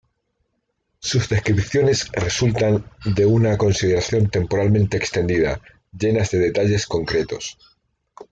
Sus 0.97 1.29
descripciones 1.29 2.11
resultan 2.13 2.83
de 3.05 3.27
una 3.27 3.55
consideración 3.55 4.31
temporalmente 4.31 4.97
extendida, 4.97 5.61
llenas 5.91 6.31
de 6.31 6.39
detalles 6.39 6.87
concretos. 6.87 7.59